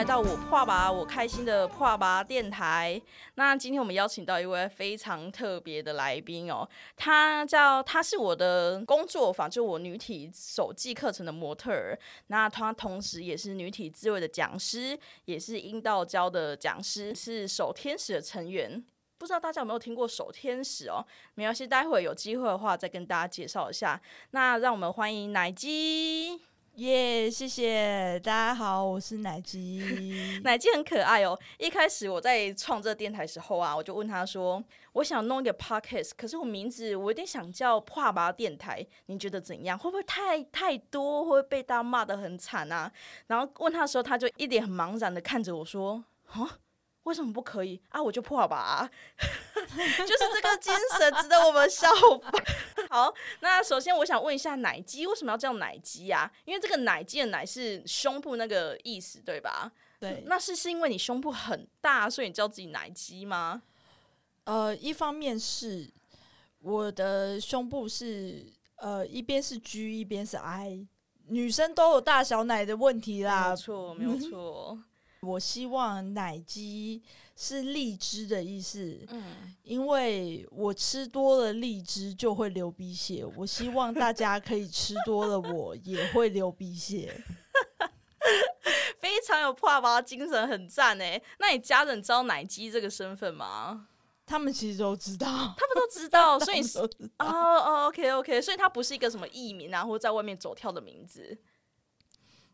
[0.00, 2.98] 来到我破吧我开心的破吧电台。
[3.34, 6.66] 那今天我们邀请到一位非常特别的来宾哦，
[6.96, 11.98] 他叫他是我的工作坊，就我女体手记课程的模特儿。
[12.28, 18.82] 那他同时也是女体自慰的讲师，也是阴道教的讲师，是守天使的成员。
[19.18, 21.04] 不知道大家有没有听过守天使哦？
[21.34, 24.00] 没关系，待会有机会的话再跟大家介绍一下。
[24.30, 26.40] 那让我们欢迎奶鸡。
[26.80, 29.82] 耶，谢谢大家好，我是奶鸡。
[30.42, 31.38] 奶鸡很可爱哦。
[31.58, 39.78] 一开始我在创这电台时候啊，我就问他说：“我想弄一个 podcast，可是我名字我有点想叫跨拔电台，你觉得怎样？
[39.78, 42.90] 会不会太太多，会不会被大家骂的很惨啊？”
[43.28, 46.48] 然后问他的时候，他就一脸很茫然的看着我说：“哦。”
[47.04, 48.02] 为什么不可以啊？
[48.02, 52.32] 我就破吧， 就是这个精神值得我们效仿。
[52.90, 56.30] 好，那首先我想问一下，奶鸡为什么要叫奶鸡啊？
[56.44, 59.72] 因为这个奶鸡的奶是胸部那个意思，对吧？
[59.98, 60.22] 对。
[60.26, 63.62] 那是是因为你胸部很大，所以你叫自己奶鸡吗？
[64.44, 65.88] 呃，一方面是
[66.60, 68.44] 我的胸部是
[68.76, 70.86] 呃一边是 G，一边是 I，
[71.28, 73.50] 女生都有大小奶的问题啦。
[73.50, 74.78] 没错，没有错。
[75.20, 77.02] 我希望奶鸡
[77.36, 83.22] 是荔枝的意思，嗯，因为我吃多了荔枝就会流鼻血。
[83.36, 87.14] 我希望大家可以吃多了，我也会流鼻血。
[88.98, 91.20] 非常有破吧精神，很赞哎！
[91.38, 93.88] 那你家人知道奶鸡这个身份吗？
[94.24, 96.62] 他们其实都知道，他们都知道， 所以
[97.18, 101.36] 哦哦，OK OK，所以它不是一个什么艺名啊，或者在外面走跳的名字。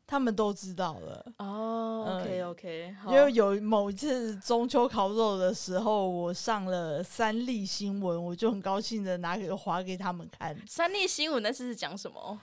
[0.06, 10.56] 他们都知道了哦，OK OK，因为有某一次中秋烤肉的时候，我上了三立新闻，我就很高兴的拿给划给他们看。
[10.66, 12.38] 三立新闻那次是讲什么？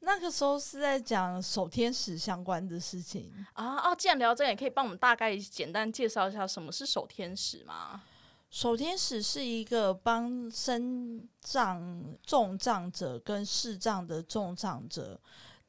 [0.00, 3.90] 那个时候是在讲守天使相关的事情啊。
[3.90, 8.02] 哦，既然聊这个，也可以帮我们大概简单介绍一下什么是守天使吗？
[8.50, 15.20] 守天使是一个帮身障重障者跟视障的重障者。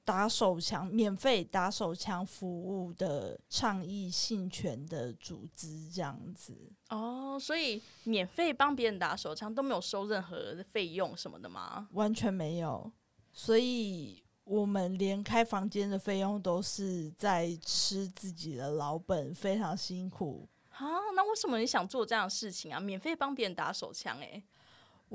[0.05, 6.55] 打手枪，免费打手枪服务的倡议性权的组织这样子
[6.89, 11.89] 哦，所以免费帮别人打手枪都没有收任何费用什么的吗？
[11.93, 12.91] 完全没有，
[13.33, 20.85] 所以我们连开房间的费用都是在吃自己的老本，非常辛苦啊。
[21.15, 22.79] 那为什么你想做这样的事情啊？
[22.79, 24.19] 免费帮别人打手枪？
[24.19, 24.43] 诶。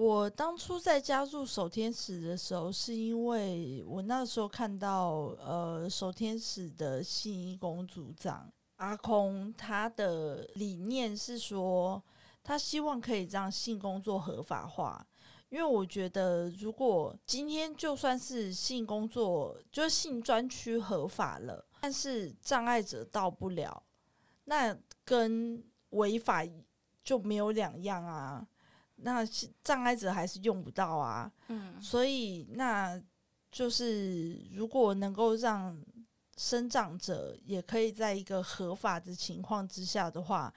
[0.00, 12.02] 我当初在加入守天使的时候，是因为我那时候看到，呃，守天使的信义公组长阿空，他的理念是说，
[12.42, 15.06] 他希望可以让性工作合法化。
[15.50, 23.82] 因为我觉得，如果今天就算是性工作，就是性专区合法了，但是障碍者到不了，
[24.44, 24.74] 那
[25.04, 26.42] 跟违法
[27.04, 28.46] 就没有两样啊。
[29.02, 29.24] 那
[29.62, 33.00] 障碍者还是用不到啊，嗯，所以那
[33.50, 35.76] 就是如果能够让
[36.36, 40.52] 生长者也可以在一个合法的情况之下的话，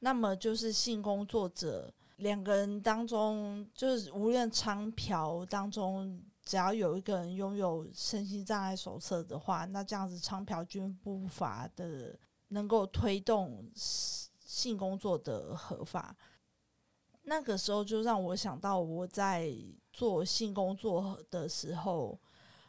[0.00, 12.16] 那么就是性工作者两个人当中，就是无论长嫖当中，只要有一个人拥有身心障碍手册的话，那这样子长嫖均不法的
[12.48, 16.14] 能够推动性工作的合法。
[17.34, 19.52] 那个时候就让我想到我在
[19.92, 22.16] 做性工作的时候，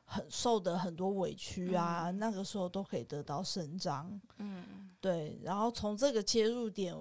[0.05, 4.19] 很受的很多委屈啊，那个时候都可以得到伸张。
[4.39, 5.39] 嗯，对。
[5.43, 6.95] 然后从这个切入点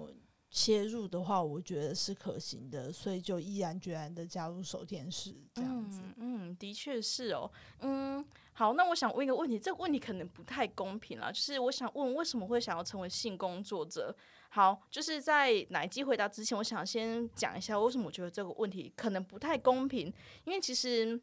[0.51, 5.99] 切入的话，我觉得是可行的，所以就毅然决然的加入守天使这样子。
[6.17, 7.49] 嗯，的确是哦。
[7.79, 14.15] 嗯，好，那我想问一个问题，这个问题可能不太公平啊，就是我想问，为什么会想要成为性工作者？
[14.55, 20.07] 好，就是在奶机回答之前，我想先讲一下为什么我觉得这个问题可能不太公平。
[20.45, 21.19] 因为其实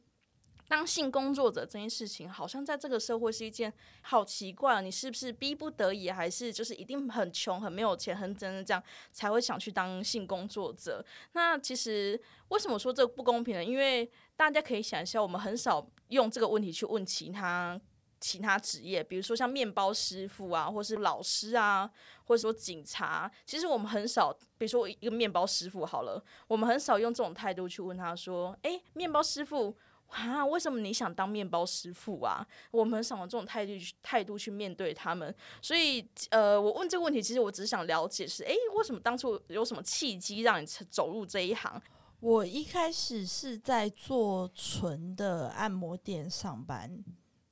[0.68, 8.82] 当性工作者这件事情，好像在这个社会是一件好奇怪，你是不是逼不得已，还是就是一定很穷、很没有钱、很真的这样
[9.12, 11.02] 才会想去当性工作者？
[11.32, 13.64] 那其实为什么说这不公平呢？
[13.64, 14.06] 因为
[14.36, 17.80] 大家可以想一下，我们很少用这个问题去问其他。
[18.22, 21.90] 其他职业，比如说像面包师傅啊，或是老师啊，
[22.24, 29.76] 或者说警察，其实我们很少，比如说一个面包师傅好了，我们很少用这种态度去问他说：“诶，面包师傅
[30.06, 35.34] 啊，为什么你想当面包师傅啊？”我们很少用这种态度态度去面对他们。
[35.60, 41.82] 所以，呃，我问这个问题，其实我只是想了解是：诶，为什么当初有什么契机让你走入这一行？
[42.20, 47.02] 我一开始是在做纯的按摩店上班。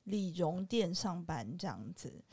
[0.03, 2.23] 理容店上班这样子，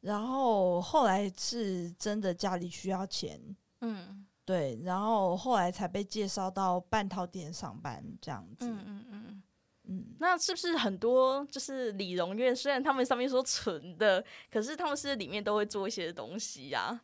[0.00, 3.40] 然后后来是真的家里需要钱，
[3.80, 8.66] 嗯对，然后后来才被介绍到半套店上班这样子。
[8.66, 9.42] 嗯嗯嗯。
[9.84, 12.54] 嗯，那是不是很多就是理容院？
[12.54, 17.00] 虽然他们上面说纯的，可是他们是里面都会做一些东西呀、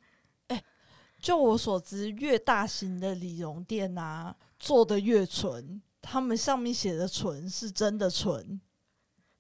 [1.19, 8.61] 就我所知，越大型的理容店啊，做的越纯，他们上面写的纯是真的纯，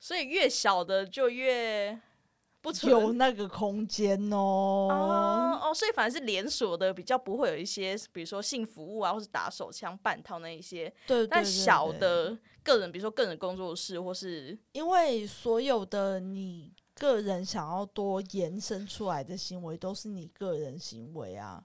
[0.06, 2.00] 所以越小的就越
[2.61, 2.93] 不纯。
[2.93, 4.87] 有那个空间哦。
[4.88, 10.93] 哦哦，所以反而是连锁的比较不会有一些，比如说性服务啊，或是打手枪、半套那一些。
[11.08, 21.61] 对但小的个人，比如说个人工作室，或是因为所有的你个人想要多延伸出来的行为，都是你个人行为啊。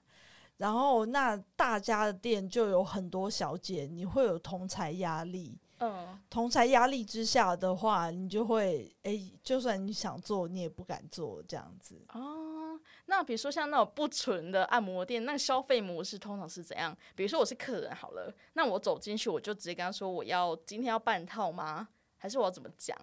[0.56, 5.56] 然后，那大家的店就有很多小姐，你会有同财压力。
[5.84, 12.00] 嗯同财压力之下的话，你就会诶，就算你想做，你也不敢做这样子。
[12.14, 16.96] 哦，那比如说像那种不纯的按摩店，那个消费模式通常是怎样？
[17.16, 21.88] 比如说我是客人好了，那我走进去，我就直接跟他说我要今天要半套吗？
[22.16, 22.96] 还是我要怎么讲？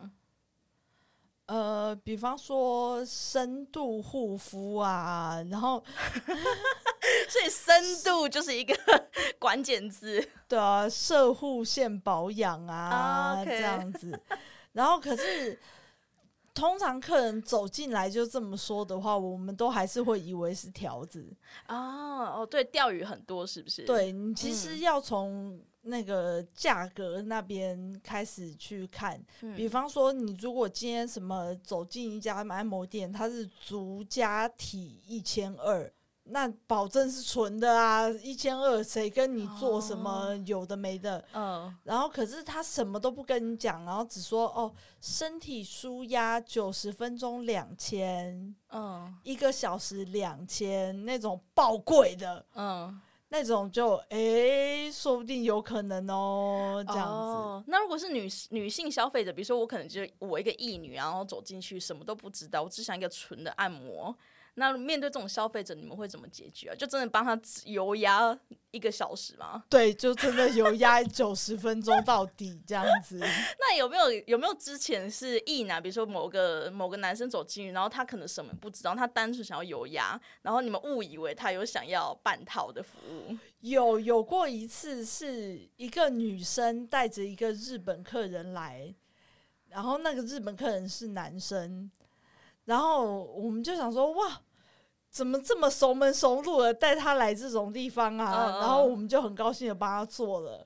[1.48, 5.84] 呃，比方说深度护肤啊，然后
[7.28, 8.76] 所以深度就是一个
[9.38, 10.28] 关键字。
[10.48, 14.20] 对啊，射护线保养啊这样子。
[14.74, 15.60] 然后可是
[16.54, 21.26] 通常客人走进来就这么说的话，我们都还是会以为是条子。
[21.68, 21.76] 哦
[22.38, 35.92] 哦，对，钓鱼很多是不是？，对你其实嗯要从那个价格那边开始去看，嗯比方说你如果今天什么走进一家按摩店，它是足加体一千二。
[36.32, 41.24] 那保证是纯的啊，一千二，谁跟你做什么哦有的没的？
[41.34, 44.72] 嗯然后可是他什么都不跟你讲，然后只说哦，
[45.02, 53.00] 身体舒压九十分钟两千，嗯一个小时两千，那种爆贵的嗯，
[53.30, 57.14] 那种就诶，说不定有可能哦，这样子。
[57.14, 57.64] 哦。
[57.68, 64.16] 那如果是女女性消费者，比如说我可能就我一个义女，然后走进去什么都不知道，我只想一个纯的按摩。
[64.60, 66.76] 那面对这种消费者，你们会怎么解决啊？
[66.76, 68.38] 就真的帮他指油压
[68.72, 69.64] 一个小时吗？
[69.72, 73.18] 对，就真的油压九十分钟到底这样子。
[73.58, 83.36] 那有没有有没有之前是异男，比如说某个某个男生走进去，然后他可能什么不知道，他单纯想要油压，然后你们误以为他有想要半套的服务。
[83.62, 88.94] 有有过一次，是一个女生带着一个日本客人来，
[89.68, 91.92] 然后那个日本客人是男生，
[92.64, 94.42] 然后我们就想说，哇，
[95.10, 98.58] 怎么这么熟门熟路的带他来这种地方啊？
[98.60, 100.66] 然后我们就很高兴的帮他做了。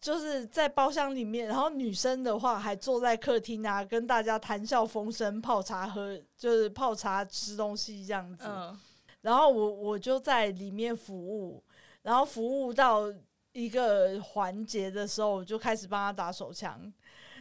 [0.00, 8.44] 就是在包厢里面，然后女生的话还坐在客厅啊，跟大家谈笑风生，泡茶喝，就是泡茶吃东西这样子。
[8.46, 8.78] 嗯
[9.20, 11.62] 然后我我就在里面服务，
[12.02, 13.02] 然后服务到
[13.52, 16.92] 一个环节的时候，我就开始帮他打手枪，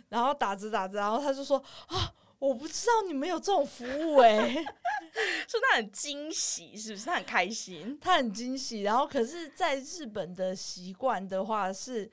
[0.07, 1.57] 然后打着打着，然后他就说
[1.87, 4.65] 啊，我不知道你们有这种服务诶、
[5.47, 7.05] 所以他很惊喜，是不是？
[7.05, 7.97] 他很开心。
[8.01, 8.81] 他很惊喜。
[8.81, 12.09] 然后可是，在日本的习惯的话是。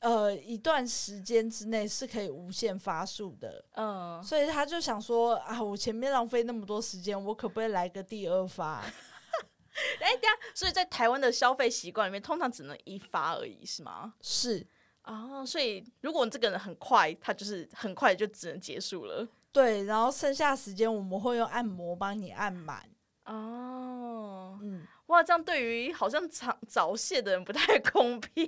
[0.00, 8.80] 呃，一段时间之内是可以无限发数的，嗯，所以他就想说啊，我前面浪费那么多时间，我可不可以来个第二发？
[9.98, 14.12] 哎、等一下，所以在台湾的消费习惯里面，通常只能一发而已，是吗？
[14.20, 14.64] 是，
[15.04, 19.26] 哦，所以如果这个人很快，他就是很快就只能结束了。
[19.56, 22.82] 对，然后剩下时间我们会用按摩帮你按满。
[23.24, 28.46] 哦，嗯，哇，这样对于好像早早泄的人不太公平，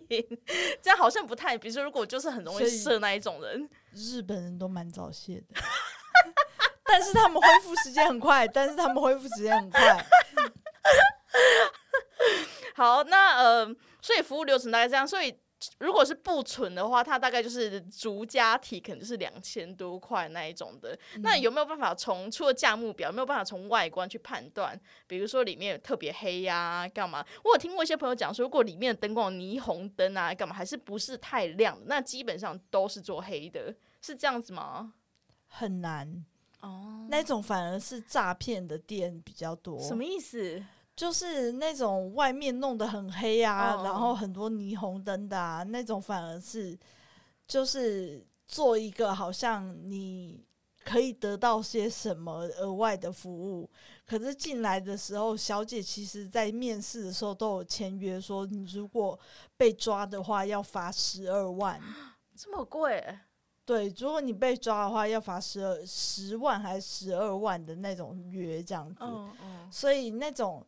[0.82, 5.54] 这样好像不太，比如说如果就是很容易射那一种人，日本人都蛮早泄的，
[6.84, 10.06] 但是他们恢复时间很快，但是他们恢复时间很快。
[12.76, 13.66] 好，那呃，
[14.02, 15.34] 所以服务流程大概这样，所以。
[15.78, 20.96] 如果是不存的话，它大概就是逐家体，可能就是两千多块那一种的。
[21.20, 24.80] 那有没有办法从除了价目表，有没有办法从外观去判断？
[25.06, 27.26] 比如说里面特别黑呀、干嘛？
[27.42, 34.92] 我有听过一些朋友讲说，如果里面的灯光有霓虹灯啊，干嘛还是不是太亮的，那基本上都是做黑的，是这样子吗？
[35.48, 36.24] 很难，
[36.60, 39.80] 哦，那种反而是诈骗的店比较多。
[39.80, 40.62] 什么意思？
[40.98, 46.76] 就是那种外面弄得很黑啊，哦然后很多霓虹灯的啊，那种反而是
[47.46, 50.44] 就是做一个好像你
[50.84, 53.70] 可以得到些什么额外的服务，
[54.04, 59.16] 可是进来的时候，小姐其实在面试的时候都有签约说，你如果
[59.56, 61.80] 被抓的话要罚十二万。
[62.34, 63.16] 这么贵？
[63.64, 68.98] 对，如果你被抓的话，要罚十二十万还是十二万的那种约这样子。
[69.02, 70.66] 嗯嗯所以那种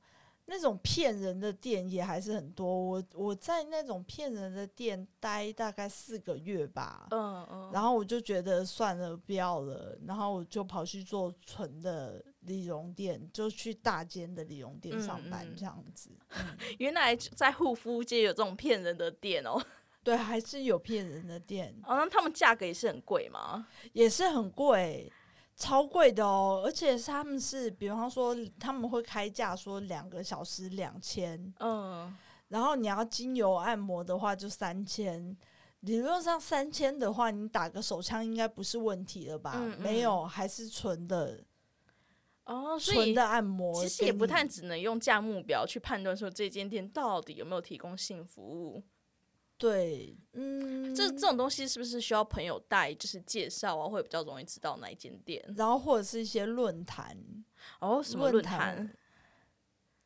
[0.53, 2.67] 那种骗人的店也还是很多。
[2.67, 16.11] 我我在那种骗人的店待大概四个月吧，嗯嗯，然后我就觉得算了，不要了，然后我就跑去做纯的理容店，就去大间的理容店上班这样子。
[16.31, 19.63] 嗯 原来在护肤界有这种骗人的店哦。
[20.03, 23.67] 对，还是有骗人的店，哦，那他们价格也是很贵吗？
[23.93, 25.13] 也是很贵。
[25.61, 32.17] 超贵的哦，而且是他们是，比方说他们会开价说两个小时两千，嗯，
[32.49, 35.37] 然后你要精油按摩的话就三千，
[35.81, 39.53] 理论上三千的话，你打个手枪应该不是问题了吧？
[39.55, 41.45] 嗯嗯没有，还是纯的
[42.45, 48.83] 哦，纯的按摩，其实也不太只能用价目表去判断说这间店到底有没有提供性服务。
[49.61, 55.45] 对，嗯，这这种东西是不是需要朋友带，就是介绍啊，会比较容易知道哪一间店？
[55.55, 57.15] 然后或者是一些论坛、
[57.81, 58.91] 哦，什么论论坛？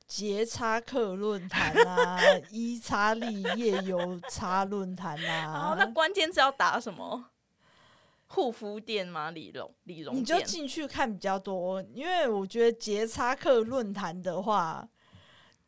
[0.08, 2.18] 节差客论坛啊，
[2.50, 7.30] 一差利夜游差论坛啊， 哦，那关键是要打什么？
[8.26, 9.30] 护肤店吗？
[9.30, 10.46] 理容理容你就店？
[10.48, 14.88] 进去看比较多，因为我觉得节差客论坛的话，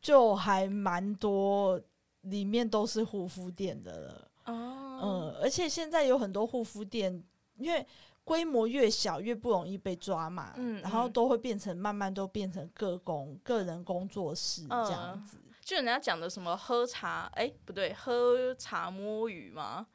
[0.01, 1.81] 就还蛮多，
[2.29, 4.31] 里面都是护肤店的了。
[4.45, 7.23] 哦，嗯，而且现在有很多护肤店，
[7.57, 7.85] 因为
[8.23, 15.37] 规模越小越不容易被抓嘛，嗯然后嗯都会变成慢慢都变成个工个人工作室这样嗯子。
[15.61, 19.85] 就人家讲的什么喝茶，哎、不对，喝茶摸鱼吗？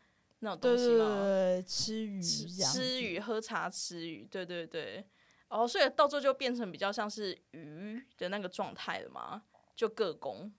[0.41, 1.23] 那种东西吗？
[1.23, 5.03] 对，吃鱼吃鱼，喝茶吃鱼，对对对。
[5.49, 9.43] 哦，所以到最后就变成比较像是鱼的那个状态了嘛，
[9.75, 10.53] 就各工。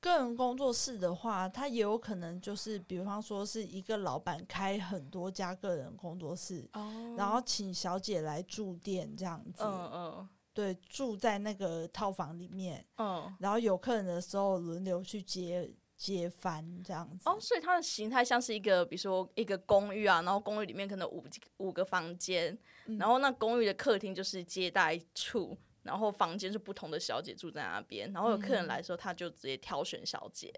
[0.00, 9.62] 个人工作室的话，它也有可能就是，比方说是一个老板开很多家个人工作室，哦然后请小姐来住店这样子。
[9.62, 17.28] 嗯嗯对，住在那个套房里面，嗯，然后有客人的时候轮流去接接翻这样子。
[17.28, 30.52] 哦，所以它的形态像是一个，比如说一个公寓啊，然后公寓里面可能五几五个房间，嗯然后那公寓的客厅就是接待处，然后房间是不同的小姐住在那边，然后有客人来的时候，他就直接挑选小姐。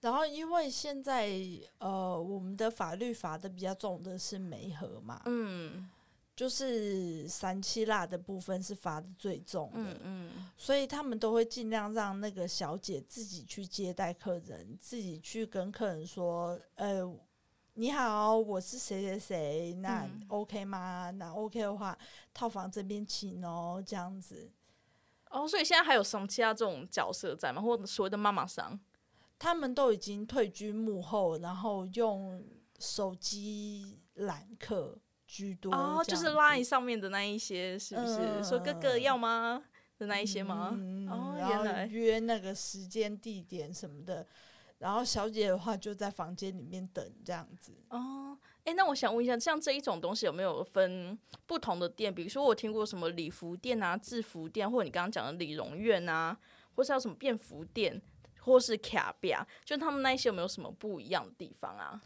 [0.00, 1.32] 然后因为现在
[1.78, 5.88] 呃，我们的法律罚的比较重的是媒合嘛，嗯
[6.36, 9.80] 就是三七辣的部分是罚的最重的。
[9.80, 17.02] 嗯嗯，所以他们都会尽量让那个小姐自己去接待客人，自己去跟客人说：“呃，
[17.78, 21.10] 你好，我是谁谁谁，那嗯 OK 吗？
[21.10, 21.96] 那 OK 的话，
[22.32, 24.50] 套房这边请哦，这样子。
[25.28, 27.60] 哦，所以现在还有什么其他这种角色在吗？
[27.60, 28.80] 或者所谓的妈妈桑？
[29.38, 32.42] 他们都已经退居幕后，然后用
[32.78, 38.16] 手机揽客居多哦，就是这样子 Line 上面的那一些，是不是？
[38.20, 39.62] 嗯说哥哥要吗
[39.98, 40.70] 的那一些吗？
[40.72, 44.26] 嗯哦原来约那个时间地点什么的，
[44.78, 47.72] 然后小姐的话就在房间里面等这样子。
[47.88, 52.14] 哦，哎、那我想问一下，像这一种东西有没有分不同的店？
[52.14, 56.36] 比如说，我听过什么礼服店啊、制服店，或者你刚刚讲的理容院啊，
[56.74, 58.00] 或是还有什么便服店，
[58.40, 62.00] 或是卡比啊，就他们那一些有没有什么不一样的地方啊？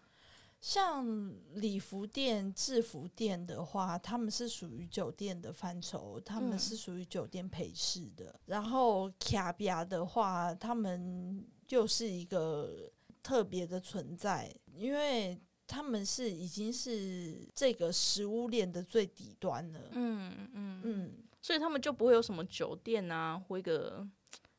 [0.61, 8.39] 像礼服店、制服店的话，他们是属于酒店的范畴，他们嗯是属于酒店陪侍的。
[8.45, 12.91] 然后卡比亚的话，他们又是一个
[13.23, 19.81] 特别的存在，因为他们是已经是这个食物链的最底端了。
[19.93, 24.07] 嗯嗯嗯，所以他们就不会有什么酒店啊，或一个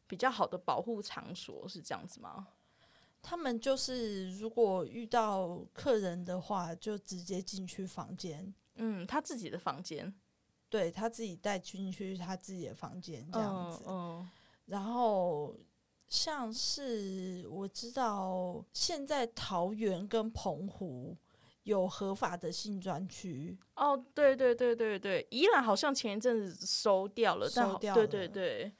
[0.08, 2.48] 比较好的保护场所，是这样子吗？
[3.22, 10.12] 他们就是如果遇到客人的话，就直接进去房间，嗯，他自己的房间
[10.70, 13.84] 对他自己带进去他自己的房间这样子。
[13.88, 14.30] 嗯
[14.66, 15.54] 然后
[16.12, 21.18] 像是我知道现在桃园跟澎湖
[21.64, 28.72] 有合法的性专区，哦，对对对对对，宜兰好像前一阵子收掉了，收掉了对对对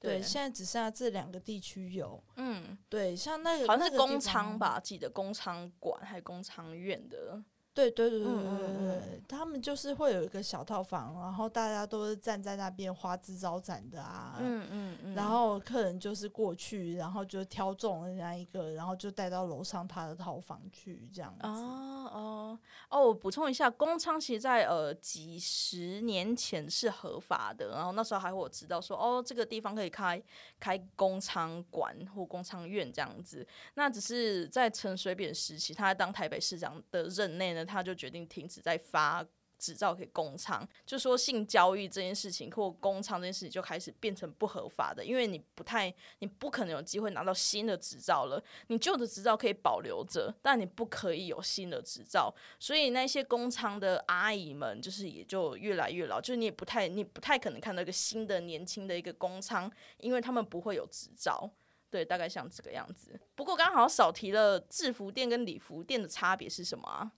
[0.00, 2.24] 对，现在只剩下这两个地区有。
[2.36, 7.42] 嗯，对，像那个好像是工仓方，吧，记得工厂馆还是工厂院的，
[7.78, 21.46] 对对对对对对对，他们就是会有一个小套房，然后大家都是站在那边花枝招展的啊，嗯嗯嗯，然后客人就是过去，然后就挑中人家一个，然后就带到楼上他的套房去这样子。
[21.46, 22.58] 哦哦
[22.88, 30.20] 哦，我补充一下，公仓其实在呃几十年前是合法的，然后那时候还会我知道说，哦，这个地方可以开
[30.58, 33.46] 开工仓馆或工仓院这样子。
[33.74, 39.24] 那只是在陈水扁时期，他在当台北市长的任内呢，他就决定停止再发。
[39.60, 48.40] 执照给工厂，就说性交易这件事情或工厂这件事情就开始变成不合法的，因为你不太，你不可能有机会拿到新的执照了。
[48.68, 52.32] 你旧的执照可以保留着，但你不可以有新的执照。
[52.60, 61.50] 所以那些工厂的阿姨们，就是也就越来越老，就是你也不太，你不太可能看到一个新的年轻的一个工厂，因为他们不会有执照。
[61.90, 63.18] 对，大概像这个样子。
[63.34, 67.10] 不过刚好少提了制服店跟礼服店的差别是什么啊？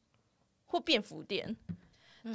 [0.70, 1.56] 或便服店？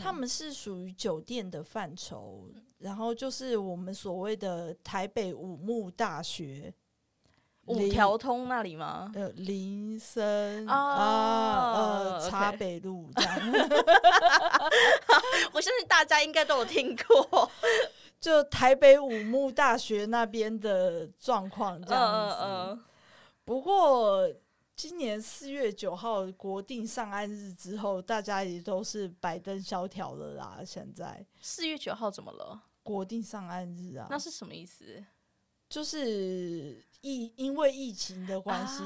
[0.02, 2.50] 他们是属于酒店的范畴，
[2.80, 6.74] 然后就是我们所谓的台北五木大学
[7.66, 9.12] 五条通那里吗？
[9.16, 13.40] 呃，林森啊，呃，茶北路这样。
[15.54, 17.50] 我相信大家应该都有听过，
[18.20, 22.30] 就台北五木大学那边的状况这样
[22.76, 22.80] 子。
[23.46, 24.28] 不过。
[24.76, 30.62] 今年四月九号国定上岸日之后，大家也都是白灯萧条了啦。
[30.66, 32.62] 现在四月九号怎么了？
[32.84, 34.08] 国定上岸日啊？
[34.10, 35.04] 那是什么意思？
[35.70, 38.84] 就是疫因为疫情的关系，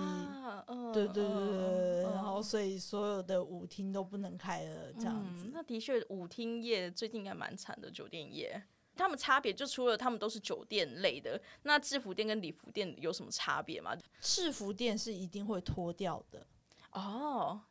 [0.93, 5.49] 对对对对，然后所以所有的舞厅都不能开了，这样子。
[5.51, 8.63] 那的确，舞厅业最近应该蛮惨的，酒店业。
[8.99, 13.95] 他们差别就除了他们都是酒店类的，那制服店跟礼服店有什么差别吗？
[14.19, 16.45] 制服店是一定会脱掉的
[16.91, 17.61] 哦，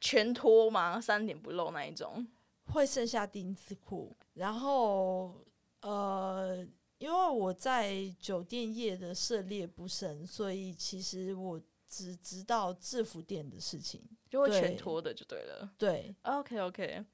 [0.00, 0.98] 全脱吗？
[0.98, 2.26] 三点不露那一种？
[2.72, 4.16] 会剩下丁字裤。
[4.32, 5.44] 然后
[5.82, 15.70] 呃，因为我在酒店业的涉猎不深，所以其实我只知道制服店的事情，就会全脱的就对了。
[15.76, 17.04] 对，OK OK。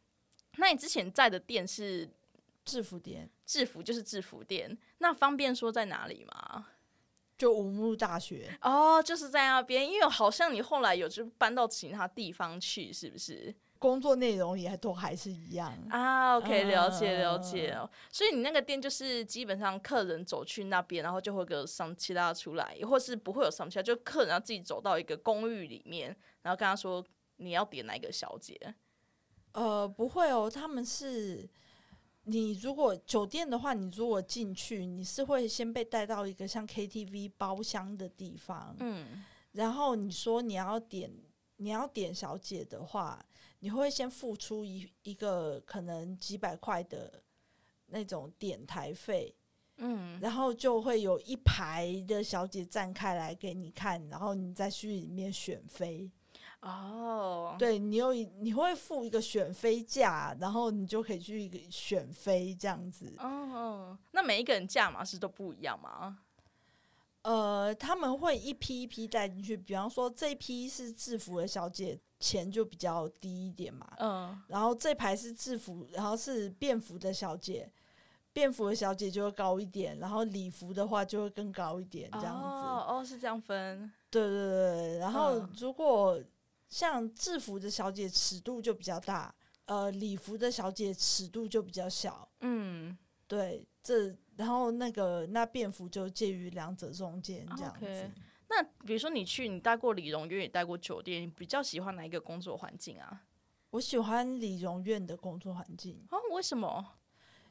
[0.58, 2.08] 那你之前在的店是？
[2.66, 4.76] 制服店，制服就是制服店。
[4.98, 6.66] 那方便说在哪里吗？
[7.38, 9.86] 就五木大学哦，就是在那边。
[9.86, 13.54] 因为好像你后来有就搬到其他地方去，是不是？
[13.78, 16.38] 工作内容也都还是一样啊。
[16.38, 17.78] OK，了解了解。
[18.10, 27.04] 所以你那个店就是基本上客人走去那边，然后就会有上其他出来，或是不会有上其他，就客人要自己走到一个公寓里面，然后跟他说
[27.36, 28.58] 你要点哪个小姐。
[29.52, 31.46] 呃，不会哦，他们是。
[32.28, 41.08] 你如果酒店的话，你如果进去，你是会先被带到一个像 KTV 包厢的地方，嗯，然后你说你要点
[41.58, 43.24] 你要点小姐的话，
[43.60, 47.22] 你会先付出一一个可能几百块的
[47.86, 49.32] 那种点台费，
[49.76, 56.10] 嗯，然后就会有一排的小姐站开来给你看，然后你再去里面选妃。
[56.66, 63.14] 哦，对你有你会付一个选妃价，然后你就可以去选妃这样子。
[63.18, 66.18] 哦，那每一个人价码是都不一样吗？
[67.22, 73.86] 呃，他们会一批一批带进去，比方说这批是制服的小姐，钱就比较低一点嘛。
[73.98, 77.68] 嗯，然后这排是制服，然后是便服的小姐，
[78.32, 82.46] 便服的小姐就会高一点，然后礼服的话就会更高一点，这样子。
[82.46, 83.90] 哦哦，是这样分。
[84.08, 86.22] 对对对，然后如果
[86.68, 89.34] 像制服的小姐尺度就比较大，
[89.66, 92.28] 呃，礼服的小姐尺度就比较小。
[92.40, 98.10] 嗯，对，这然后那个那便服就介于两者中间这样子。
[98.48, 103.22] 那比如说你去，你待过理容院，也待过酒店，你比较喜欢哪一个工作环境啊？
[103.70, 106.06] 我喜欢理容院的工作环境。
[106.10, 106.84] 哦，为什么？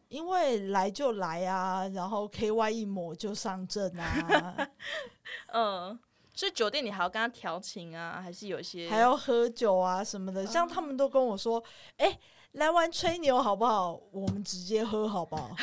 [0.07, 4.69] 因为来就来啊，然后 K Y 一抹就上阵啊。
[5.51, 5.99] 嗯。
[6.35, 10.45] 所以酒店你还要跟他调情啊，还是有一些还要喝酒啊什么的？
[10.45, 11.63] 像他们都跟我说，
[11.97, 12.19] 哎，
[12.51, 13.99] 来玩吹牛好不好？
[14.11, 15.55] 我们直接喝好不好？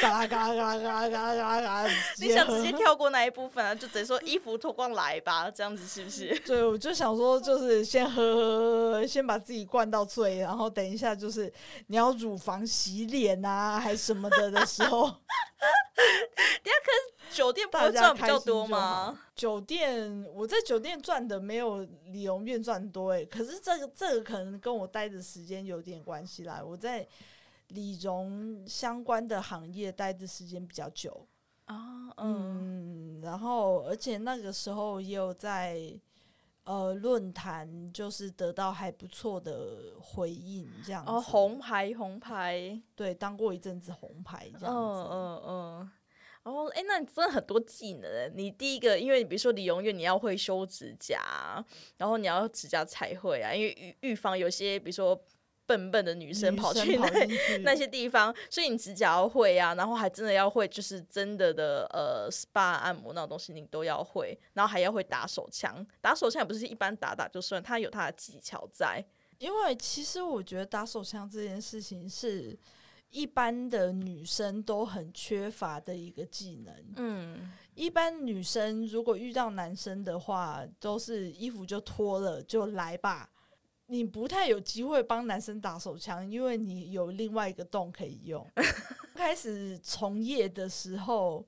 [0.00, 1.90] 嘎啦嘎啦嘎啦嘎啦嘎啦嘎啦！
[2.18, 3.74] 你想直接跳过那一部分啊？
[3.74, 6.38] 就直接说衣服脱光来吧，这样子是不是？
[6.46, 11.52] 对，我就想说，就是先喝喝喝喝，先把自己灌到醉，然后等一下就是
[11.88, 15.12] 你要乳房洗脸啊，还什么的的时候。
[17.38, 19.18] 酒店不赚比较多吗？
[19.36, 26.60] 酒店我在酒店赚的没有理容院赚多哎，可是这个这个可能跟我待的时间有点关系啦。
[26.60, 27.06] 我在
[27.68, 31.26] 理容相关的行业待的时间比较久
[31.66, 35.92] 啊，嗯，然后而且那个时候也有在
[36.64, 45.90] 呃论坛，就是得到还不错的回应，这样哦，红牌红牌，对，当过一阵子红牌这样子，嗯嗯嗯。
[46.44, 48.32] 哦，哎，那你真的很多技能。
[48.34, 51.62] 你第一个，因为你比如说你永远，你要会修指甲，
[51.96, 53.70] 然后你要指甲彩绘啊，因为
[54.00, 55.20] 预预防有些比如说
[55.66, 57.10] 笨笨的女生跑去那
[57.62, 69.04] 那些地方，所以你指甲要会啊，然后还真的要会，就是真的的呃 SPA 按摩那种东西你都要会，然后还要会打手枪，打手枪也不是一般打打就算，它有它的技巧在。
[69.36, 72.58] 因为其实我觉得打手枪这件事情是
[73.10, 76.74] 一般的女生都很缺乏的一个技能。
[76.96, 83.30] 嗯，一般女生如果遇到男生的话，都是衣服就脱了就来吧。
[83.86, 88.46] 你不太有机会帮男生打手枪，因为你有另外一个洞可以用。
[89.16, 91.42] 开始从业的时候，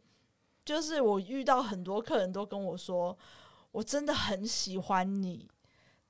[0.64, 3.16] 就是我遇到很多客人都跟我说，
[3.70, 5.46] 我真的很喜欢你，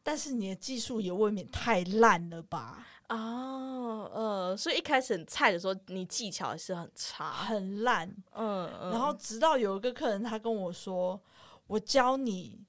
[0.04, 8.08] 但是你的技术也未免太烂了吧，哦，呃，所以一开始很菜的时候，你技巧还是很差，很烂。
[8.32, 11.20] 嗯，嗯然后直到有一个客人他跟我说，
[11.66, 12.64] 我教你。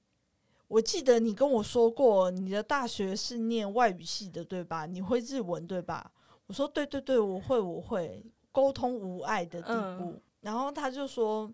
[0.67, 4.85] 我记得你跟我说过，你的大学是念外语系的，对吧？
[4.85, 6.09] 你会日文，对吧？
[6.47, 10.11] 我说对对对，我会，我会沟通无碍的地步。
[10.11, 11.53] 嗯然后他就说，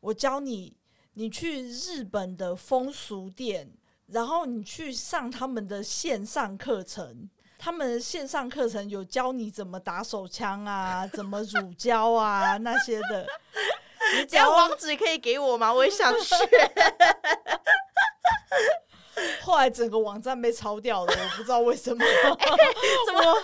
[0.00, 0.74] 我教你，
[1.12, 3.70] 你去日本的风俗店，
[4.06, 7.28] 然后你去上他们的线上课程。
[7.62, 13.24] 他们的线上课程有教你怎么打手枪啊， 怎么乳胶啊那些的。
[14.18, 15.72] 你只要网址可以给我吗？
[15.72, 16.34] 我也想学。
[19.42, 22.04] 后来整个网站被抄掉了，我不知道为什么。
[23.06, 23.40] 怎么我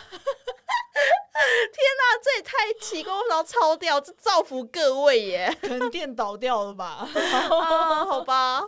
[2.20, 5.56] 这也太奇怪，然后抄掉，这造福各位耶！
[5.60, 7.08] 可能店倒掉了吧？
[7.14, 8.58] 啊，好吧，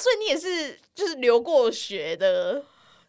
[0.00, 2.64] 所以你也是就是留过学的，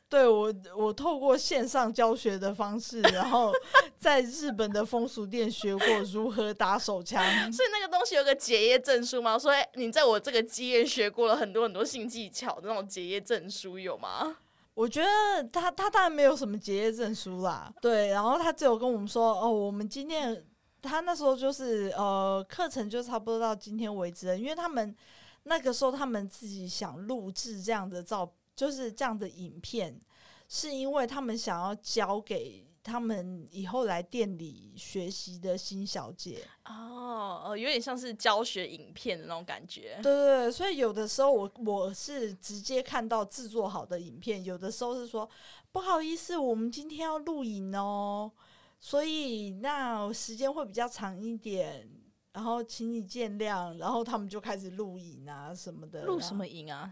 [0.09, 3.51] 对我，我透过线上教学的方式，然后
[3.99, 7.21] 在日本的风俗店学过如何打手枪。
[7.51, 9.37] 所以那个东西有个结业证书吗？
[9.37, 14.37] 说哎你在我这个基业学过了很多很多性技巧的那种结业证书有吗？
[14.73, 20.45] 我觉得他他当然没有什么结业证书啦，对，然后他只有跟我们说，哦，我们今天
[20.83, 24.95] 他那时候就是呃课程就差不多到今天为止了，因为他们
[25.43, 29.97] 那个时候他们自己想录制这样的照，就是这样的影片，
[30.49, 36.43] 是因为他们想要交给他们以后来店里学习的新小姐。
[36.65, 39.99] 哦，呃，有点像是教学影片的那种感觉。
[40.01, 45.29] 对对对，所以有的时候我我是直接看到制作好的影片，有的时候是说
[45.71, 48.31] 不好意思，我们今天要录影哦，
[48.79, 51.87] 所以那时间会比较长一点，
[52.33, 56.91] 然后请你见谅，然后他们就开始录影啊什么的，录什么影啊？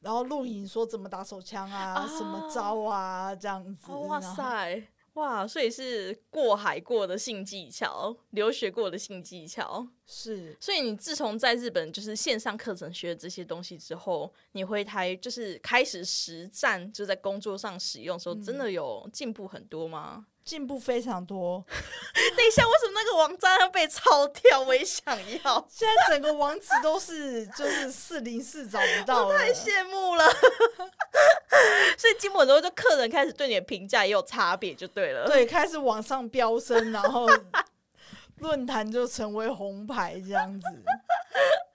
[0.00, 9.86] 然后录影说怎么打手枪啊，什么招啊这样子，哦，哇塞，哇，所以是过海过的性技巧，留学过的性技巧。
[10.06, 20.26] 是所以你自从在日本就是线上课程学了这些东西之后，你回台就是开始实战，就在工作上使用的时候，真的有进步很多吗？
[20.44, 21.64] 进步非常多。
[22.36, 24.60] 等一下，为什么那个网站要被抄掉？
[24.60, 25.02] 我也想
[25.44, 30.24] 要， 现在整个网址都是就是四零四找不到了，太羡慕了。
[31.96, 35.26] 所以进步很多，就客人开始对你的评价也有差别，就对了。
[35.26, 37.28] 对，开始往上飙升，然后
[38.38, 40.66] 论坛就成为红牌这样子。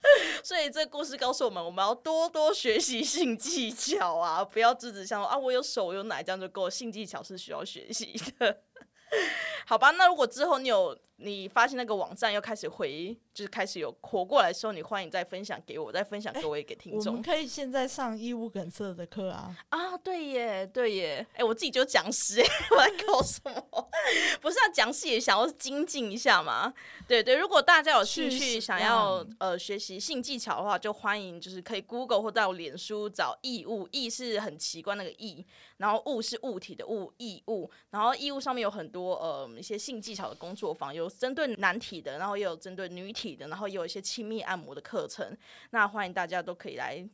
[0.44, 6.70] 所以这个故事告诉我们，我们要多多学习性技巧啊，不要只只想说啊，我有手有奶这样就够。
[6.70, 8.62] 性技巧是需要学习的。
[9.66, 17.24] 好吧，那如果之后你有你发现那个网站又开始回，就是开始有活过来的时候，你欢迎再分享给我，再分享给我也给听众我们。
[17.24, 23.90] 可以现在上义务梗塞的课啊，啊，对耶，对耶，哎、我自己就讲师，哎， 我在搞什么？
[24.42, 26.74] 不是要讲师也想要精进一下嘛？
[27.08, 35.46] 对对，如果大家有兴趣想要呃学习性技巧的话，就欢迎就是可以 Google 或到脸书找义物，义是很奇怪那个义，
[35.78, 45.36] 然后物是物体的物，义物，然后义物上面有很多呃一些性技巧的工作坊，有针对男体的，然后也有针对女体的，然后也有一些亲密按摩的课程，
[45.72, 47.08] 那欢迎大家都可以来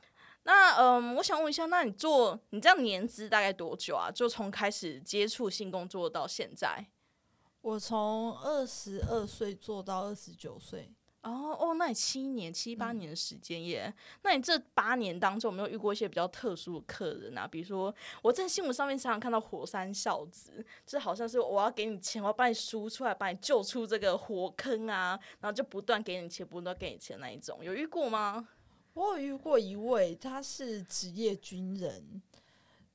[0.44, 4.10] 那嗯，我想问一下，那你做你这样年资大概多久啊？
[4.10, 6.88] 就从开始接触性工作到现在？
[7.62, 10.92] 我从二十二岁做到二十九岁。
[11.24, 13.94] 哦哦，那你七年七八年的时间耶？
[14.24, 17.48] 那你这八年当中有没有遇过一些比较特殊的客人啊？
[17.48, 28.48] 比如说我在新闻上面常常看到火山孝子，就是好像是我要给你钱，我要把你赎出来，把你救出这个火坑啊，然后就不断给你钱，不断给你钱那一种，有遇过吗？
[28.94, 32.22] 我有遇过一位，他是职业军人，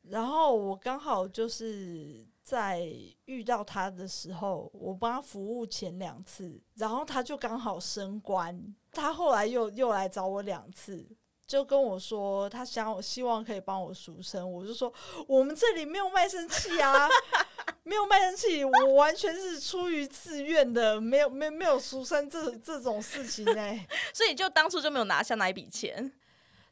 [0.03, 2.89] 然后我刚好就是在
[3.25, 11.05] 遇到他的时候，我帮他服务前两次，然后他就刚好升官，他后来又又来找我两次。
[11.45, 14.93] 就跟我说，他想我希望可以帮我赎身，我就说
[15.27, 17.09] 我们这里没有卖身契啊，
[17.83, 23.81] 没有卖身契，我完全是出于自愿的，没有没没有赎身这这种事情呢、
[24.15, 26.13] 所以就当初就没有拿下那一笔钱。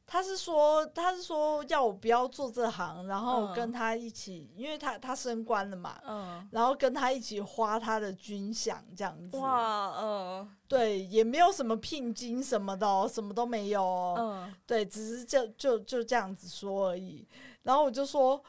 [0.06, 9.38] 他是说，他是说要我不要做这行，然后嗯跟他一起，因为他他升官了嘛，嗯，然后跟他一起花他的军饷这样子。
[9.38, 14.14] 哇，嗯对，也没有什么聘金什么的哦，什么都没有哦。
[14.18, 17.26] 嗯，对，只是就就就这样子说而已。
[17.62, 18.40] 然后我就说，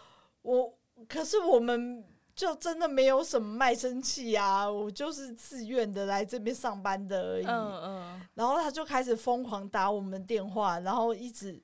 [0.42, 0.74] 我
[1.08, 2.04] 可是我们
[2.36, 7.46] 就真的没有什么卖身契啊，我就是自愿的来这边上班的而已。
[7.46, 11.62] 嗯嗯，然后他就开始疯狂打我们电话，然后一直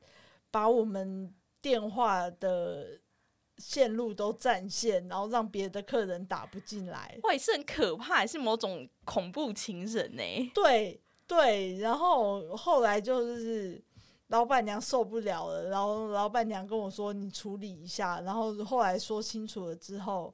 [0.49, 1.29] 把我们
[1.61, 2.87] 电话的
[3.57, 7.19] 线路都占线，然后让别的客人打不进来。
[7.23, 13.83] 哇，也是很可怕，还是某种恐怖情人呢、对对，然后后来就是
[14.27, 20.33] 老板娘受不了了，然后老板娘跟我说：“你处理一下。”然后后来说清楚了之后，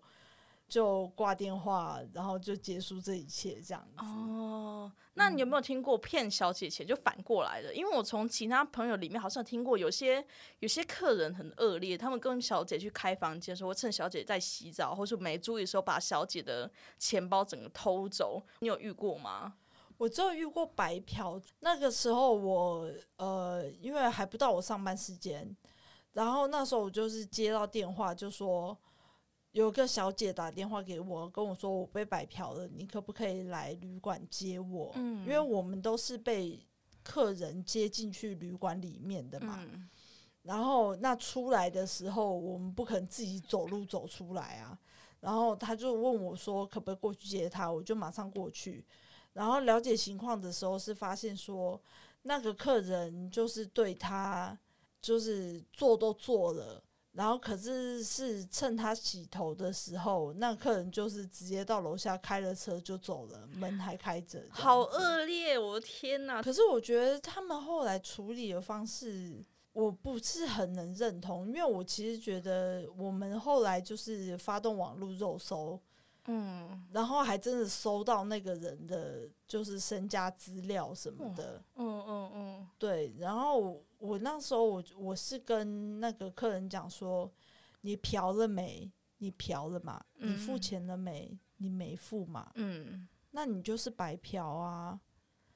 [0.68, 4.04] 就挂电话，然后就结束这一切这样子。
[4.04, 7.74] 哦，那你有没有听过骗小姐钱就反过来的？
[7.74, 10.26] 因为我从其他朋友里面好像听过，有些
[10.60, 18.44] 有些客人很恶劣，他们跟小姐去开房间的时候，会趁小姐在洗澡或是没注意的时候，把小姐的钱包整个偷走。
[18.60, 19.54] 你有遇过吗？
[19.98, 25.56] 我只有遇过白嫖，那个时候我呃，因为还不到我上班时间，
[26.14, 28.78] 然后那时候我就是接到电话，就说
[29.52, 34.92] 有个小姐打电话给我，跟我说我被白嫖了，你可不可以来旅馆接我？
[34.96, 36.60] 嗯因为我们都是被
[37.04, 39.90] 客人接进去旅馆里面的嘛，嗯
[40.44, 44.80] 然后那出来的时候，我们不可能自己走路走出来啊。
[45.20, 47.70] 然后他就问我说，可不可以过去接他？
[47.70, 48.86] 我就马上过去。
[49.34, 51.82] 然后了解情况的时候，是发现说
[52.22, 54.58] 那个客人就是对他
[55.02, 56.82] 就是做都做了，
[57.18, 64.40] 然后可是是趁他洗头的时候，那客人就是直接到楼下开了车就走了，门还开着。
[64.52, 65.58] 好恶劣！
[65.58, 66.44] 我的天哪！
[66.44, 75.80] 可是我觉得他们后来处理的方式，我不是很能认同，因为我其实觉得我们后来就是发动网络肉搜，
[76.26, 83.16] 嗯然后还真的搜到那个人的就是身家资料什么的，嗯嗯嗯，对。
[83.18, 87.32] 然后我那时候我我是跟那个客人讲说，
[87.82, 88.92] 你嫖了没？
[89.18, 90.04] 你嫖了嘛？
[90.16, 91.38] 你付嗯钱了没？
[91.58, 92.52] 你没付嘛？
[92.56, 95.00] 嗯那你就是白嫖啊。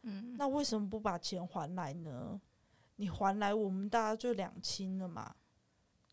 [0.03, 2.41] 嗯，那为什么不把钱还来呢？
[2.95, 5.35] 你还来，我们大家就两清了嘛。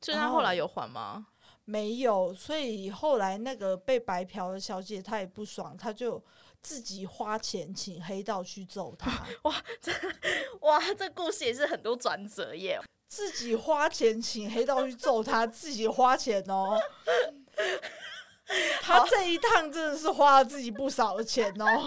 [0.00, 1.28] 所以他后来有还吗？
[1.64, 6.22] 没有，所以后来那个被白嫖的小姐她也不爽，她就
[6.62, 9.92] 自己花钱请黑道去揍他， 哇，这
[10.60, 12.80] 哇这故事也是很多转折耶！
[13.08, 16.78] 自己花钱请黑道去揍他， 自己花钱哦。
[18.80, 21.86] 他这一趟真的是花了自己不少的钱哦。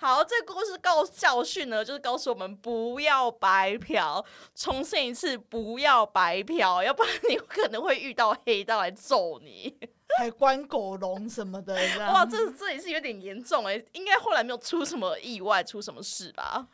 [0.00, 4.24] 好，这故事告教训呢，就是告诉我们不要白嫖，
[4.56, 9.78] 重申一次，不要白嫖，要不然你可能会遇到黑道来揍你。
[10.18, 11.74] 还关狗笼什么的，
[12.12, 16.66] 哇，这这也是有点严重哎，应该后来没有出什么意外，出什么事吧？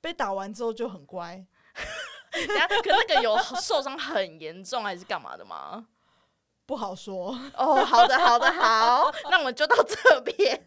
[0.00, 1.44] 被打完之后就很乖。
[2.30, 5.86] 等下，可那个有受伤很严重还是干嘛的吗？
[6.66, 10.62] 不好说，哦，好的，好的，好，那我们就到这边。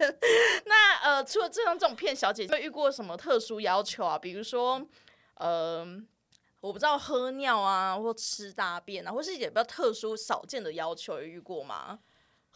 [0.66, 4.20] 那呃，除了这样这种骗小姐，有没有遇过什么特殊要求啊？
[4.20, 4.86] 比如说，
[5.36, 5.86] 呃，
[6.60, 12.00] 我不知道喝尿啊，或吃大便啊，或是一些比较特殊少见的要求，有遇过吗？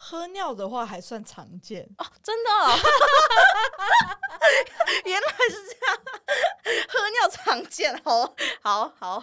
[0.04, 1.88] 喝尿的话还算常见。
[1.98, 2.74] 哦，真的哦、
[5.06, 5.96] 原来是这样，
[6.88, 9.22] 喝尿常见，好，好，好。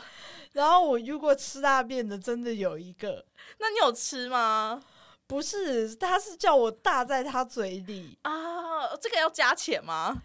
[0.54, 3.26] 然后我遇过吃大便的，真的有一个，
[3.58, 4.82] 那你有吃吗？
[5.28, 10.22] 不是，他是叫我大在他嘴里，啊，这个要加钱吗？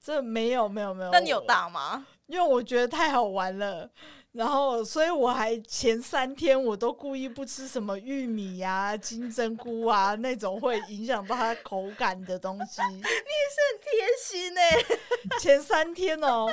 [0.00, 1.10] 这没有没有没有。
[1.10, 1.40] 那你有？
[1.40, 2.06] 大吗？
[2.26, 3.90] 因为我觉得太好玩了，
[4.32, 12.80] 然后所以我还前三天我都故意不吃什么玉米呀、金针菇啊那种会影响到它口感的东西。
[12.90, 13.90] 你也是很贴
[14.22, 14.60] 心呢、
[15.40, 16.46] 前三天哦，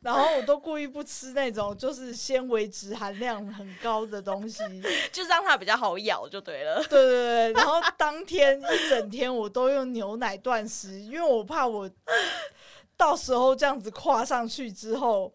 [0.00, 4.62] 然后我都故意不吃那种就是纤维质含量很高的东西。
[5.12, 6.82] 就让它比较好咬就对了。
[6.84, 11.90] 对对对，然后当天一整天我都用牛奶断食，因为我怕我
[12.96, 15.30] 到时候这样子跨上去之后，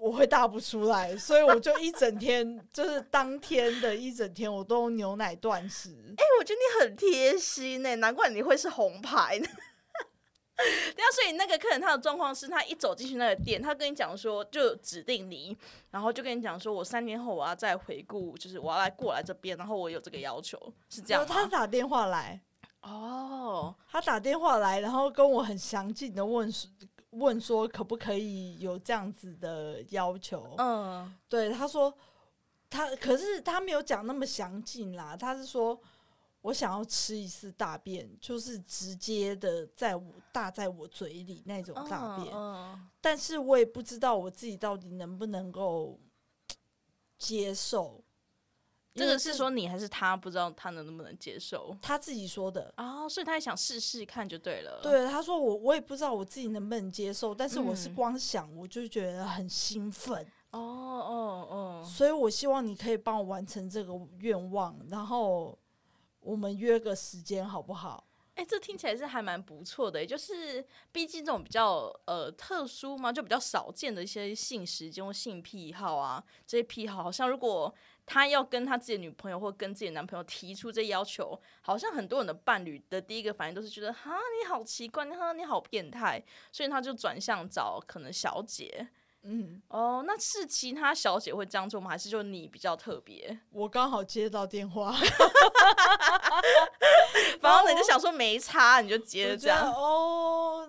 [0.00, 5.90] 我会大不出来，所以我就一整天，就是当天的一整天，我都用牛奶断食。
[6.16, 9.46] 哎、我觉得你很贴心呢、难怪你会是红牌呢。
[10.56, 15.56] 对啊，所以那个客人他的状况是他一走进去那个店，他跟你讲说就指定你，
[15.90, 20.58] 然后就跟你讲说，我三年后我要再回顾，就是我要来过来这边，然后我有这个要求，
[20.88, 21.28] 是这样吗？
[21.28, 22.40] 然后他打电话来，
[22.82, 26.50] 哦，他打电话来，然后跟我很详尽的问
[27.10, 30.54] 问说可不可以有这样子的要求。
[30.58, 31.92] 嗯，对，他说
[32.68, 35.78] 他可是他没有讲那么详尽啦，他是说
[36.42, 45.98] 我想要吃一次大便，就是直接的在我大在我嘴里那种大便，嗯但是我也不知道我自己到底能不能够
[47.18, 48.02] 接受。
[49.00, 52.72] 这个是说你还是他，不知道他能不能接受他自己说的。
[52.76, 65.58] 哦，所以他也想试试看就对了。，对，他说我我也不知道我自己能不能接受，但是我是嗯光想我就觉得很兴奋，哦哦哦，所以我希望你可以帮我完成这个愿望，然后
[66.20, 68.04] 我们约个时间好不好？
[68.36, 77.74] 哎、这听起来是还蛮不错的，就是毕竟这种比较呃特殊嘛，就比较少见的一些性时间或性癖好啊，这些癖好，好像如果
[78.12, 86.20] 他要跟他自己的女朋友或跟自己的男朋友提出这要求，好像很多人的伴侣的第一个反应都是觉得哈你好奇怪，哈你好变态，
[86.50, 88.88] 所以他就转向找可能小姐。
[89.22, 91.90] 嗯，哦，那是其他小姐会这样做吗？
[91.90, 93.38] 还是就你比较特别？
[93.52, 94.90] 我刚好接到电话，
[97.40, 99.72] 然后呢，你就想说没差，你就接着这样。
[99.72, 100.68] 哦。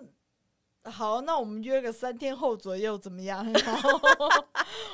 [0.84, 3.46] 好，那我们约个三天后左右怎么样？
[3.54, 4.00] 然后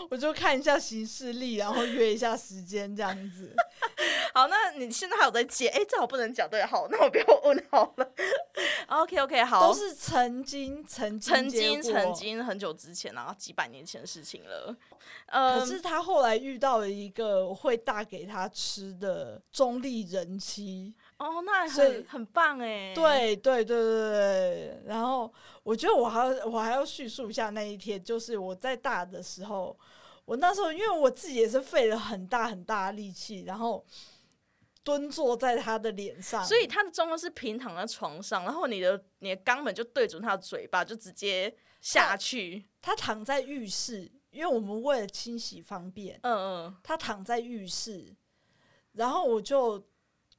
[0.09, 3.55] 我就看一下行事历，然后约一下时间，这样子。
[4.33, 5.67] 好，那你现在还有在接？
[5.69, 8.11] 哎、这好不能讲对，好，那我不要问好了。
[8.87, 14.75] OK OK，好，都是曾经曾经曾经曾，经很久之前啊，几百年前的事情了。
[15.27, 24.83] 呃，可是他后来遇到了一个会大给他吃的中立人妻，哦，那很很棒哎。，对对对对对。
[24.85, 25.31] 然后
[25.63, 29.77] 我觉得我还要我还要叙述一下那一天，就是我在大的时候，
[30.25, 33.83] 我那时候因为我自己也是费了很大很大的力气，然后
[34.83, 42.65] 蹲坐在他的脸上，所以他的状况是平躺在床上，然后你的你的肛门就对准他的嘴巴，就直接下去。
[42.81, 48.15] 他躺在浴室，因为我们为了清洗方便，嗯嗯，他躺在浴室，
[48.93, 49.83] 然后我就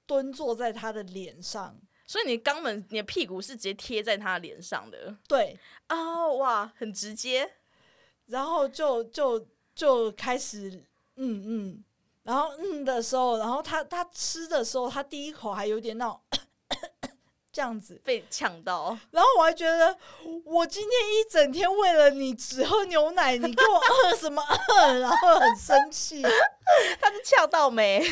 [0.08, 5.14] 蹲坐在他的脸上，所以你肛门、你的屁股是直接贴在他脸上的。
[5.28, 5.56] 对，
[5.90, 7.48] 哦，哇，很直接。
[8.26, 10.70] 然后就就就开始
[11.16, 11.84] 嗯嗯，
[12.22, 16.20] 然后嗯的时候，然后他他吃的时候，他第一口还有点那种
[17.50, 19.96] 这样子，被呛到，然后我还觉得
[20.44, 24.42] 我今天一整天为了你只喝牛奶，你给我饿什么？
[24.42, 26.22] 饿，然后很生气，
[27.00, 28.02] 他是呛到没？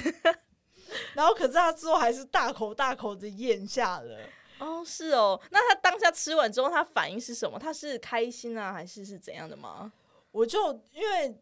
[1.15, 4.19] 然后可是他之后还是大口大口的咽下了。
[4.59, 5.39] 哦，是哦。
[5.51, 7.59] 那他当下吃完之后，他反应是什么？
[7.59, 9.93] 他是开心啊，还是是怎样的吗？
[10.31, 11.39] 我就因为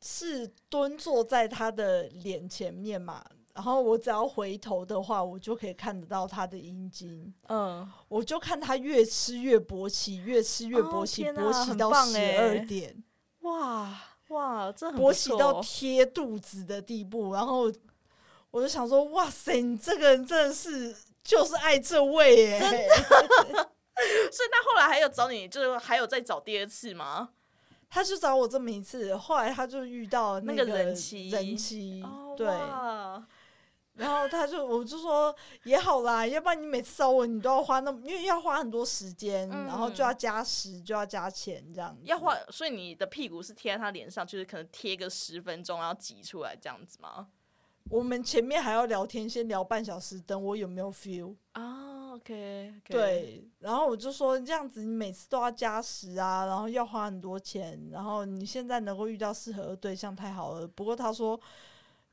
[0.00, 7.32] 是蹲坐在他的脸前面嘛，然后我只要回头的话，我就可以看得到他的阴茎。
[7.48, 13.02] 嗯，我就看他越吃越勃起，越吃越勃起，哦勃起到十欸二点，
[13.40, 13.94] 哇
[14.28, 17.32] 哇，这很勃起到贴肚子的地步。
[17.34, 17.70] 然后
[18.52, 22.70] 我就想说，哇塞，你这个人真的是就是爱这味耶、 所
[24.44, 27.30] 以他后来还有找你，就是还有再找第二次吗？
[27.88, 32.46] 他就找我这么一次，后来他就遇到那个个人妻人妻，哦，对，
[33.94, 35.34] 然后他就我就说
[35.64, 42.02] 也好啦，要不然你每次找我，你都要花那么，因为要花很多时间，嗯然后就要加时，就要加钱这样子。
[42.04, 47.28] 要花，所以你的屁股是贴在他脸上，就是可能贴个十分钟，然后挤出来这样子吗？
[47.90, 51.34] 我们前面还要聊天，先聊半小时，等我有没有 feel。
[51.52, 60.66] 啊，OK，对，然后我就说这样子，你每次都要加时啊，然后要花很多钱，然后你现在能够遇到适合的对象太好了。
[60.66, 61.38] 不过他说，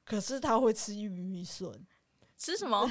[0.04, 1.72] 可是他会吃玉米笋。
[2.38, 2.90] 吃什么？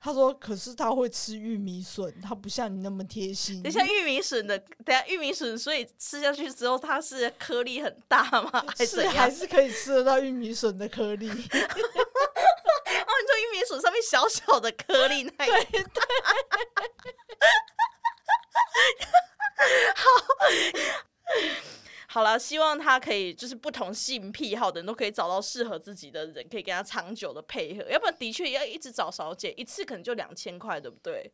[0.00, 3.62] 他说，可是他会吃玉米笋，他不像你那么贴心。
[3.62, 8.64] 等下玉米笋的，等下玉米笋，所以吃下去之后，它是颗粒很大吗？
[8.76, 9.08] 还是是？
[9.08, 11.28] 还是可以吃得到玉米笋的颗粒。
[11.28, 11.42] 哦，你
[13.26, 16.02] 说玉米笋上面小小的颗粒那一对 对，
[19.94, 20.04] 好
[22.14, 27.90] 了，希望他可以就是不同性癖好的人都可以找到适合自己的人，可以跟他长久的配合。
[27.90, 31.30] 要不然的确要一直找小姐，一次可能就两千块，对不对？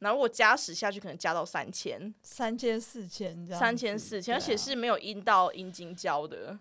[0.00, 6.58] 然后如果加时下去，可能加到三千、三千四千这样，三千、四千，而且是没有阴道阴茎交的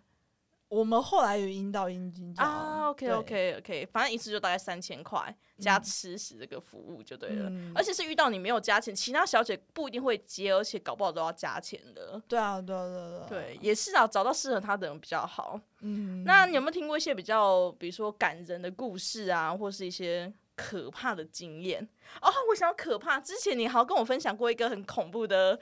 [0.74, 2.90] 我们后来有阴道阴茎胶啊。
[2.90, 7.50] ，OK OK OK，反正一次就大概三千块，加吃食这个服务就对了。
[7.50, 12.20] 嗯而且是遇到你没有加钱，其他小姐不一定会接，而且搞不好都要加钱的。
[12.28, 15.60] 对啊，对啊，对啊，啊对，，也是啊，找到适合他的人比较好。
[15.82, 21.88] 嗯，那你有没有听过一些比较，比如说感人的故事啊，或是一些可怕的经验？
[22.22, 23.20] 哦，我想要可怕。
[23.20, 25.60] 之前你好像跟我分享过一个很恐怖的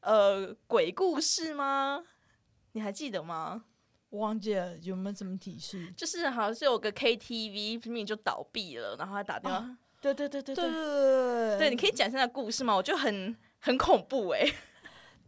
[0.00, 2.04] 呃鬼故事吗？
[2.72, 3.64] 你还记得吗？
[4.10, 9.64] 忘记了有没有什么提示，就是好像是有个 KTV 明明就倒闭了，然后他打电话，
[10.00, 10.70] 对对对对对。
[10.70, 12.74] 对对，你可以讲一下故事吗？
[12.74, 14.44] 我就很很恐怖哎、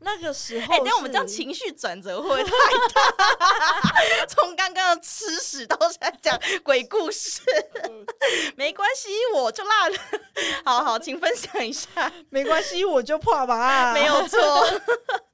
[0.00, 7.40] 那个时候，哎、欸，我们这样情绪转折会太大，从刚刚吃屎到现在讲鬼故事，
[8.56, 9.96] 没关系，我就辣了，
[10.64, 14.38] 好好，请分享一下，没关系，我就怕吧，没有错，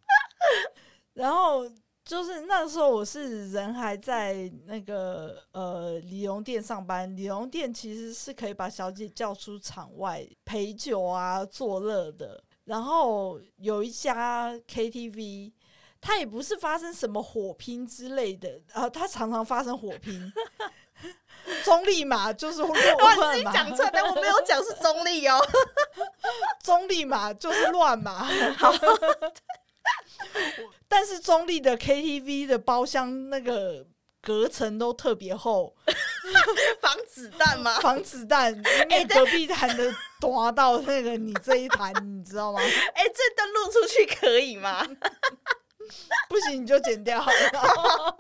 [1.14, 1.66] 然后。
[2.09, 12.42] 就是那时候我是人还在那个呃理容店上班，理容店其实是可以把小姐叫出场外陪酒啊、作乐的。
[12.64, 15.52] 然后有一家 KTV，
[16.00, 20.32] 它也不是发生什么火拼之类的，啊，它常常发生火拼。
[21.62, 22.70] 中立嘛，就是哇，
[23.16, 25.38] 乱嘛，你自己讲出来，但我没有讲是中立哦。
[26.64, 28.24] 中立嘛，就是乱嘛。
[28.56, 28.72] 好，
[30.89, 33.86] 但是中立的 KTV 的包厢那个
[34.22, 35.74] 隔层都特别厚，
[36.80, 37.78] 防子弹吗？
[37.80, 38.53] 防子弹，
[38.91, 42.61] 因为隔壁弹的打到那个你这一弹，你知道吗？
[42.61, 44.86] 哎、这段录出去可以吗？
[46.28, 48.16] 不行你就剪掉好了。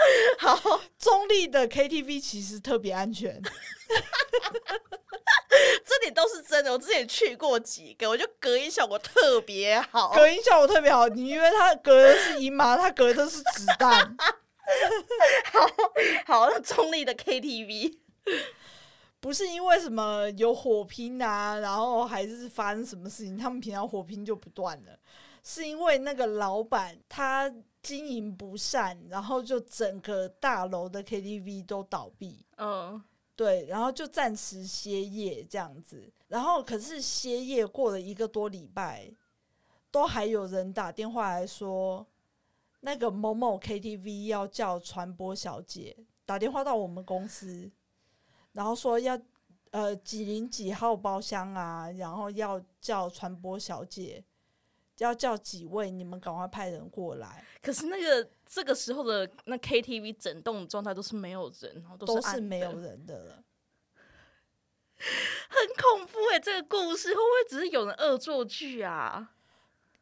[0.38, 3.40] 好，中立的 KTV 其实特别安全，
[5.84, 6.72] 这点都是真的。
[6.72, 10.12] 我之前去过几个，我就隔音效果特别好。
[10.14, 11.08] 隔音效果特别好。
[11.08, 12.76] 你以为它隔的是姨妈？
[12.76, 14.16] 它隔的是子弹。
[16.26, 17.98] 好，那中立的 KTV，
[19.20, 24.96] 不是因为什么有火拼啊，然后还是发生什么事情，他们平常火拼就不断了，
[25.42, 33.02] 是因为那个老板他经营不善，然后就整个大楼的 KTV 都倒闭，嗯，
[33.34, 39.10] 对，然后就暂时歇业这样子，然后可是歇业过了一个多礼拜，
[39.90, 42.06] 都还有人打电话来说，
[42.80, 47.70] 那个某某 KTV 要叫传播小姐打电话到我们公司，
[48.52, 49.18] 然后说要
[49.70, 54.22] 呃几零几号包厢啊，然后要叫传播小姐，
[55.02, 63.44] 要叫几位，你们赶快派人过来，可是那个这个时候的那 KTV 整栋状态都是没有人，然后都是没有，人的了。
[64.98, 69.32] 很恐怖哎、这个故事会不会只是有人恶作剧啊？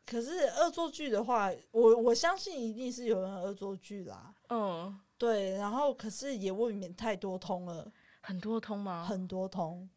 [0.04, 4.34] 可是恶作剧的话，我我相信一定是有人恶作剧啦。
[4.48, 7.92] 嗯，对，然后可是也未免太多通了，
[8.22, 9.04] 很多通吗？
[9.08, 9.88] 很多通。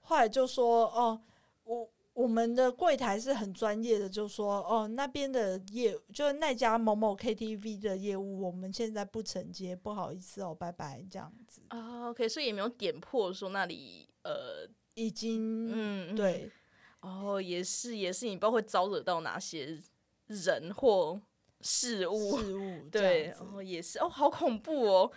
[0.00, 1.20] 后来就说哦，
[1.64, 16.50] 我我们的柜台是很专业的，就说哦那边的业就是那家某某 KTV 的业务，我们现在不承接，不好意思哦，拜拜，这样子啊，OK，所以也没有点破说那里呃，已经、嗯，嗯，对
[17.02, 19.78] 哦，也是也是，你不知道会招惹到哪些
[20.26, 21.20] 人或
[21.60, 25.12] 事物，事物 对，然后哦，也是哦，好恐怖哦。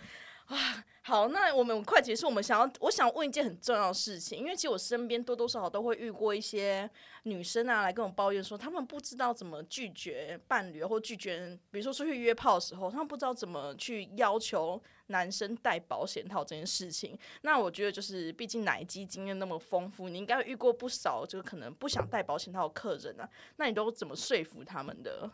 [0.46, 2.26] 啊，好，那我们快结束。
[2.26, 6.88] 我们想要，我想问一件很重要的事情，因为其实我身边多多少少都会遇过一些
[7.22, 17.18] 女生啊，来跟我抱怨说，她们不知道怎么拒绝伴侣或拒绝，比如说出去约炮的时候，她们不知道怎么去要求男生戴保险套这件事情。
[17.42, 23.28] 那我觉得就是，毕竟奶基经验那么丰富，你应该遇过不少就是可能不想戴保险套的客人啊。
[23.56, 25.30] 那你都怎么说服他们的？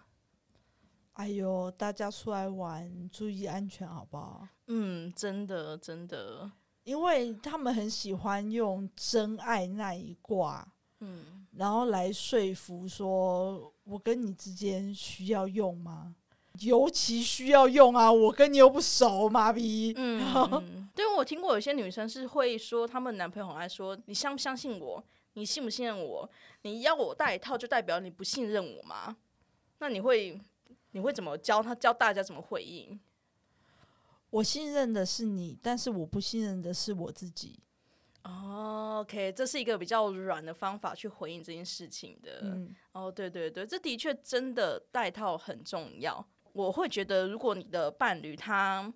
[1.18, 4.46] 哎呦，大家出来玩注意安全好不好？
[4.68, 6.48] 嗯，真的真的，
[6.84, 10.66] 因为他们很喜欢用真爱那一卦，
[11.00, 11.44] 嗯。
[11.56, 16.14] 然后来说服说，我跟你之间需要用吗？
[16.60, 18.12] 尤其需要用啊！
[18.12, 19.92] 我跟你又不熟，妈逼。
[19.96, 25.02] 嗯，嗯 对，我听过有些女生是会说，她们男朋友很爱说：“你相不相信我？
[25.32, 26.28] 你信不信任我？
[26.62, 29.16] 你要我戴一套，就代表你不信任我吗？”
[29.80, 30.40] 那你会
[30.98, 32.98] 你会怎么教他教大家怎么回应？
[34.30, 37.60] 我信任的是你，但是我不信任的是我自己。
[38.24, 42.40] 哦，OK，这是一个比较软的方法去回应这件事情的。
[42.42, 46.26] 嗯，哦，对对对，这的确真的带套很重要。
[46.52, 48.92] 我会觉得，如果你的伴侣他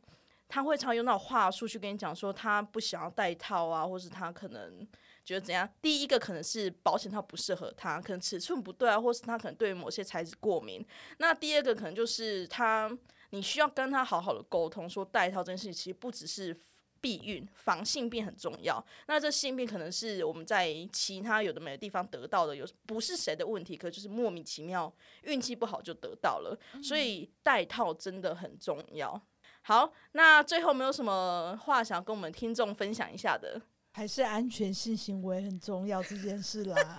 [0.52, 4.86] 他会常用那种话术去跟你讲说他不想要戴套啊，或是他可能
[5.24, 5.66] 觉得怎样。
[5.80, 10.84] 第一个可能是保险套不适合他，可能尺寸不对啊，或是他可能对某些材质过敏。
[11.16, 12.94] 那第二个可能就是他，
[13.30, 16.54] 你需要跟他好好的沟通，说戴套这件事情其实不只是。
[17.00, 24.94] 避孕防性病很重要，那这性病可能是我们在其他有的没的地方得到的，有不是谁的问题，可就是莫名其妙
[25.24, 29.20] 运气不好就得到了，所以戴套真的很重要。
[29.62, 33.60] 好，那最后没有什么话想跟我们听众分享一下的？
[33.94, 36.74] 还是安全性行为很重要这件事啦。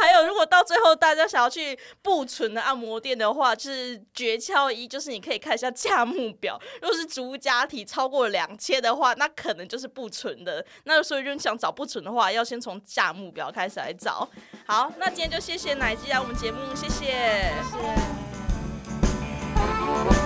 [0.00, 6.56] 还有，如果到最后大家想要去不纯的按摩店的话，就是诀窍一，就是你可以看一下价目表。
[6.80, 10.64] 如果是足家体超过两千的话，那可能就是不纯的。
[10.84, 14.28] 那所以，如果想找不纯的话，要先从价目表开始来找。
[14.66, 17.06] 好，那今天就谢谢奶鸡来我们节目，谢谢。
[17.64, 17.76] 谢
[20.12, 20.17] 谢。